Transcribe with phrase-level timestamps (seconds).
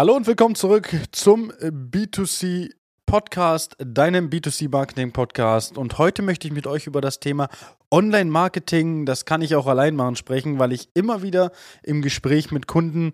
[0.00, 2.70] Hallo und willkommen zurück zum B2C
[3.04, 5.76] Podcast, deinem B2C Marketing Podcast.
[5.76, 7.50] Und heute möchte ich mit euch über das Thema
[7.90, 11.52] Online-Marketing, das kann ich auch allein machen, sprechen, weil ich immer wieder
[11.82, 13.10] im Gespräch mit Kunden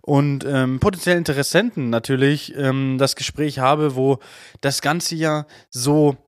[0.00, 4.18] und ähm, potenziellen Interessenten natürlich ähm, das Gespräch habe, wo
[4.60, 6.18] das Ganze ja so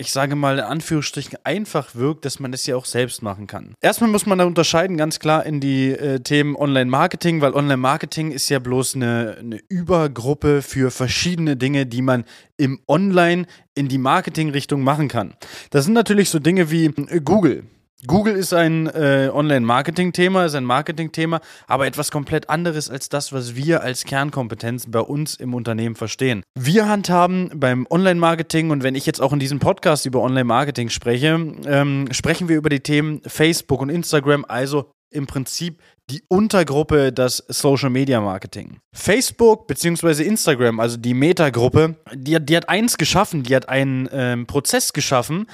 [0.00, 3.74] ich sage mal in Anführungsstrichen einfach wirkt, dass man das ja auch selbst machen kann.
[3.80, 8.48] Erstmal muss man da unterscheiden ganz klar in die äh, Themen Online-Marketing, weil Online-Marketing ist
[8.48, 12.24] ja bloß eine, eine Übergruppe für verschiedene Dinge, die man
[12.56, 15.34] im Online in die Marketing-Richtung machen kann.
[15.70, 17.64] Das sind natürlich so Dinge wie äh, Google.
[18.06, 23.56] Google ist ein äh, Online-Marketing-Thema, ist ein Marketing-Thema, aber etwas komplett anderes als das, was
[23.56, 26.42] wir als Kernkompetenz bei uns im Unternehmen verstehen.
[26.58, 31.38] Wir handhaben beim Online-Marketing und wenn ich jetzt auch in diesem Podcast über Online-Marketing spreche,
[31.66, 37.44] ähm, sprechen wir über die Themen Facebook und Instagram, also im Prinzip die Untergruppe das
[37.48, 38.78] Social Media Marketing.
[38.92, 40.22] Facebook bzw.
[40.22, 45.46] Instagram, also die Meta-Gruppe, die, die, hat eins geschaffen, die hat einen ähm, Prozess geschaffen,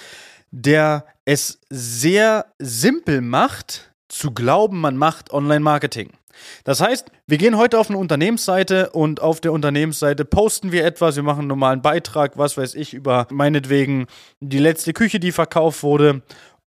[0.51, 6.11] der es sehr simpel macht, zu glauben, man macht Online-Marketing.
[6.65, 11.17] Das heißt, wir gehen heute auf eine Unternehmensseite und auf der Unternehmensseite posten wir etwas,
[11.17, 14.07] wir machen einen normalen Beitrag, was weiß ich, über meinetwegen
[14.41, 16.23] die letzte Küche, die verkauft wurde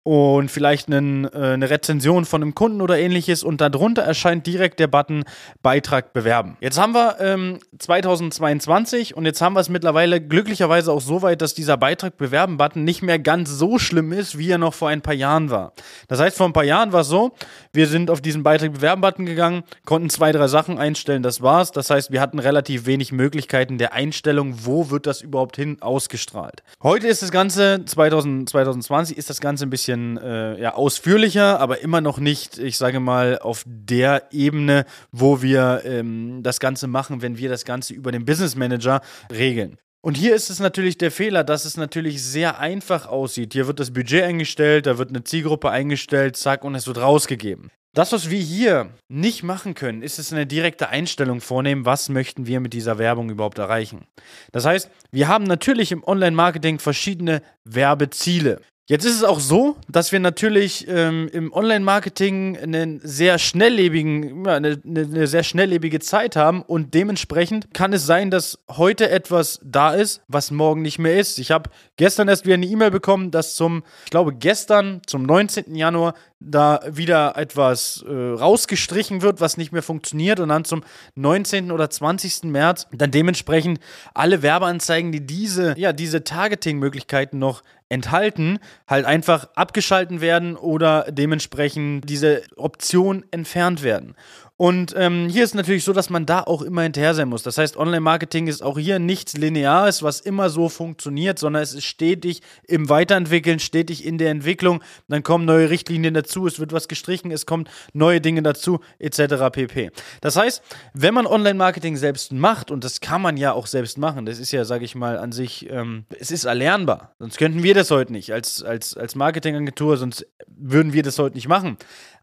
[0.09, 4.79] und vielleicht einen, äh, eine Rezension von einem Kunden oder ähnliches und darunter erscheint direkt
[4.79, 5.23] der Button
[5.61, 6.57] Beitrag bewerben.
[6.61, 11.43] Jetzt haben wir ähm, 2022 und jetzt haben wir es mittlerweile glücklicherweise auch so weit,
[11.43, 14.89] dass dieser Beitrag bewerben Button nicht mehr ganz so schlimm ist, wie er noch vor
[14.89, 15.73] ein paar Jahren war.
[16.07, 17.35] Das heißt, vor ein paar Jahren war es so,
[17.71, 21.71] wir sind auf diesen Beitrag bewerben Button gegangen, konnten zwei, drei Sachen einstellen, das war's.
[21.71, 26.63] Das heißt, wir hatten relativ wenig Möglichkeiten der Einstellung, wo wird das überhaupt hin ausgestrahlt.
[26.81, 31.59] Heute ist das Ganze, 2000, 2020 ist das Ganze ein bisschen bisschen äh, ja, ausführlicher,
[31.59, 36.87] aber immer noch nicht, ich sage mal, auf der Ebene, wo wir ähm, das Ganze
[36.87, 39.77] machen, wenn wir das Ganze über den Business Manager regeln.
[40.01, 43.51] Und hier ist es natürlich der Fehler, dass es natürlich sehr einfach aussieht.
[43.51, 47.69] Hier wird das Budget eingestellt, da wird eine Zielgruppe eingestellt, zack, und es wird rausgegeben.
[47.95, 52.45] Das, was wir hier nicht machen können, ist es eine direkte Einstellung vornehmen, was möchten
[52.45, 54.05] wir mit dieser Werbung überhaupt erreichen.
[54.51, 58.61] Das heißt, wir haben natürlich im Online-Marketing verschiedene Werbeziele.
[58.89, 64.55] Jetzt ist es auch so, dass wir natürlich ähm, im Online-Marketing einen sehr schnelllebigen, ja,
[64.55, 69.93] eine, eine, sehr schnelllebige Zeit haben und dementsprechend kann es sein, dass heute etwas da
[69.93, 71.37] ist, was morgen nicht mehr ist.
[71.37, 75.75] Ich habe gestern erst wieder eine E-Mail bekommen, dass zum, ich glaube gestern, zum 19.
[75.75, 80.83] Januar, da wieder etwas äh, rausgestrichen wird, was nicht mehr funktioniert und dann zum
[81.15, 81.71] 19.
[81.71, 82.43] oder 20.
[82.45, 83.79] März dann dementsprechend
[84.13, 92.07] alle Werbeanzeigen, die diese, ja, diese Targeting-Möglichkeiten noch enthalten, halt einfach abgeschalten werden oder dementsprechend
[92.09, 94.15] diese Option entfernt werden.
[94.61, 97.43] Und ähm, hier ist natürlich so, dass man da auch immer hinterher sein muss.
[97.43, 101.85] Das heißt, Online-Marketing ist auch hier nichts Lineares, was immer so funktioniert, sondern es ist
[101.85, 104.83] stetig im Weiterentwickeln, stetig in der Entwicklung.
[105.07, 109.49] Dann kommen neue Richtlinien dazu, es wird was gestrichen, es kommen neue Dinge dazu, etc.
[109.49, 109.91] pp.
[110.19, 110.61] Das heißt,
[110.93, 114.51] wenn man Online-Marketing selbst macht, und das kann man ja auch selbst machen, das ist
[114.51, 117.15] ja, sage ich mal, an sich, ähm, es ist erlernbar.
[117.17, 121.35] Sonst könnten wir das heute nicht als, als, als Marketingagentur, sonst würden wir das heute
[121.35, 121.77] nicht machen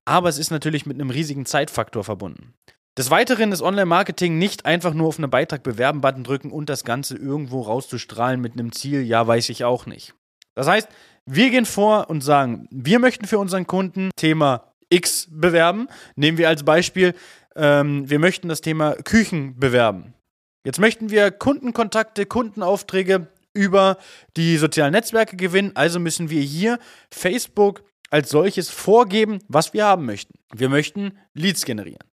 [0.06, 2.54] aber es ist natürlich mit einem riesigen Zeitfaktor verbunden.
[2.96, 6.84] Des Weiteren ist Online-Marketing nicht einfach nur auf einen Beitrag bewerben Button drücken und das
[6.84, 10.14] Ganze irgendwo rauszustrahlen mit einem Ziel, ja, weiß ich auch nicht.
[10.54, 10.88] Das heißt,
[11.26, 15.88] wir gehen vor und sagen, wir möchten für unseren Kunden Thema X bewerben.
[16.14, 17.14] Nehmen wir als Beispiel,
[17.54, 20.14] ähm, wir möchten das Thema Küchen bewerben.
[20.64, 23.98] Jetzt möchten wir Kundenkontakte, Kundenaufträge über
[24.36, 25.72] die sozialen Netzwerke gewinnen.
[25.74, 26.78] Also müssen wir hier
[27.10, 30.34] Facebook, als solches vorgeben, was wir haben möchten.
[30.54, 32.04] Wir möchten Leads generieren.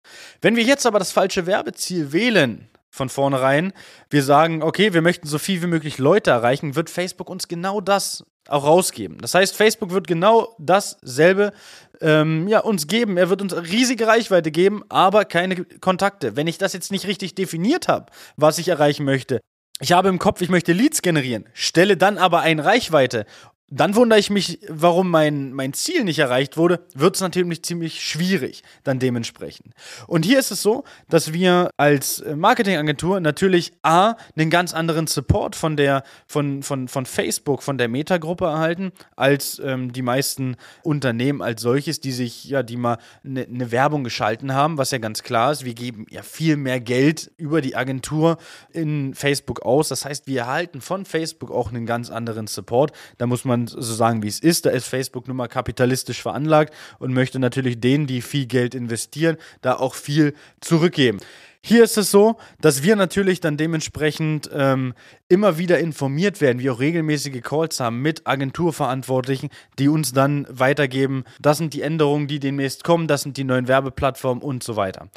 [0.41, 3.73] Wenn wir jetzt aber das falsche Werbeziel wählen, von vornherein,
[4.11, 7.81] wir sagen, okay, wir möchten so viel wie möglich Leute erreichen, wird Facebook uns genau
[7.81, 9.19] das auch rausgeben.
[9.19, 11.55] Das heißt, Facebook wird genau dasselbe
[12.03, 13.17] ähm, ja, uns geben.
[13.17, 16.37] Er wird uns riesige Reichweite geben, aber keine Kontakte.
[16.37, 19.41] Wenn ich das jetzt nicht richtig definiert habe, was ich erreichen möchte,
[19.81, 23.27] ich habe im Kopf, ich möchte Leads generieren, stelle dann aber eine Reichweite
[23.75, 28.03] dann wundere ich mich, warum mein, mein Ziel nicht erreicht wurde, wird es natürlich ziemlich
[28.03, 29.73] schwierig dann dementsprechend.
[30.07, 35.57] Und hier ist es so, dass wir als Marketingagentur natürlich A, einen ganz anderen Support
[35.57, 41.41] von der, von, von, von Facebook, von der Meta-Gruppe erhalten, als ähm, die meisten Unternehmen
[41.41, 45.23] als solches, die sich, ja, die mal eine ne Werbung geschalten haben, was ja ganz
[45.23, 45.65] klar ist.
[45.65, 48.37] Wir geben ja viel mehr Geld über die Agentur
[48.71, 49.89] in Facebook aus.
[49.89, 52.93] Das heißt, wir erhalten von Facebook auch einen ganz anderen Support.
[53.17, 54.67] Da muss man so sagen, wie es ist.
[54.67, 59.37] Da ist Facebook nun mal kapitalistisch veranlagt und möchte natürlich denen, die viel Geld investieren,
[59.61, 61.19] da auch viel zurückgeben.
[61.65, 64.95] Hier ist es so, dass wir natürlich dann dementsprechend ähm,
[65.29, 69.49] immer wieder informiert werden, wir auch regelmäßige Calls haben mit Agenturverantwortlichen,
[69.79, 73.69] die uns dann weitergeben, das sind die Änderungen, die demnächst kommen, das sind die neuen
[73.69, 75.09] Werbeplattformen und so weiter.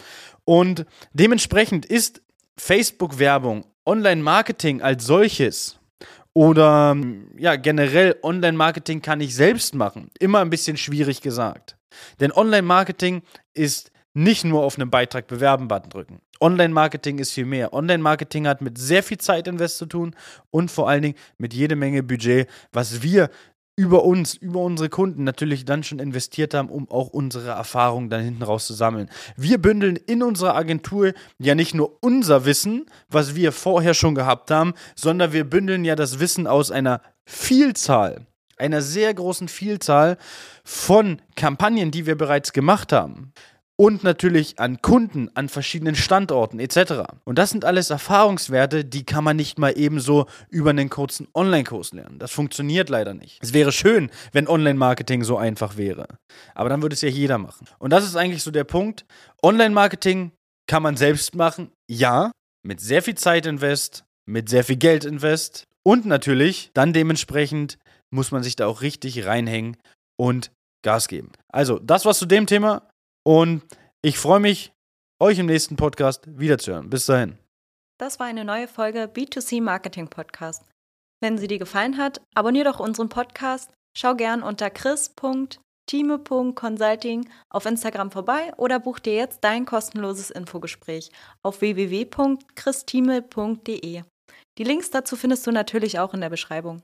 [0.43, 2.21] Und dementsprechend ist
[2.57, 5.79] Facebook-Werbung, Online-Marketing als solches
[6.35, 6.97] oder
[7.37, 10.11] ja, generell Online-Marketing kann ich selbst machen.
[10.19, 11.77] Immer ein bisschen schwierig gesagt.
[12.19, 13.21] Denn Online-Marketing
[13.53, 16.21] ist nicht nur auf einen Beitrag bewerben Button drücken.
[16.41, 17.73] Online-Marketing ist viel mehr.
[17.73, 20.13] Online-Marketing hat mit sehr viel Zeitinvest zu tun
[20.51, 23.29] und vor allen Dingen mit jede Menge Budget, was wir
[23.77, 28.23] über uns, über unsere Kunden natürlich dann schon investiert haben, um auch unsere Erfahrungen dann
[28.23, 29.09] hinten raus zu sammeln.
[29.35, 34.49] Wir bündeln in unserer Agentur ja nicht nur unser Wissen, was wir vorher schon gehabt
[34.49, 38.27] haben, sondern wir bündeln ja das Wissen aus einer Vielzahl,
[38.57, 40.17] einer sehr großen Vielzahl
[40.63, 43.33] von Kampagnen, die wir bereits gemacht haben
[43.77, 47.03] und natürlich an Kunden an verschiedenen Standorten etc.
[47.25, 51.93] Und das sind alles Erfahrungswerte, die kann man nicht mal ebenso über einen kurzen Online-Kurs
[51.93, 52.19] lernen.
[52.19, 53.39] Das funktioniert leider nicht.
[53.41, 56.07] Es wäre schön, wenn Online-Marketing so einfach wäre.
[56.53, 57.67] Aber dann würde es ja jeder machen.
[57.79, 59.05] Und das ist eigentlich so der Punkt.
[59.43, 60.31] Online-Marketing
[60.67, 62.31] kann man selbst machen, ja,
[62.63, 67.77] mit sehr viel Zeit invest, mit sehr viel Geld invest und natürlich dann dementsprechend
[68.11, 69.77] muss man sich da auch richtig reinhängen
[70.17, 70.51] und
[70.83, 71.31] Gas geben.
[71.51, 72.87] Also, das war's zu dem Thema.
[73.25, 73.63] Und
[74.03, 74.71] ich freue mich,
[75.19, 76.89] euch im nächsten Podcast wiederzuhören.
[76.89, 77.37] Bis dahin.
[77.97, 80.63] Das war eine neue Folge B2C Marketing Podcast.
[81.21, 88.11] Wenn sie dir gefallen hat, abonniere doch unseren Podcast, schau gern unter chris.time.consulting auf Instagram
[88.11, 91.09] vorbei oder buch dir jetzt dein kostenloses Infogespräch
[91.41, 94.03] auf www.christime.de.
[94.57, 96.83] Die Links dazu findest du natürlich auch in der Beschreibung.